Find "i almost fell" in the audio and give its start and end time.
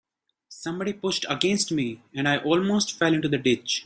2.27-3.13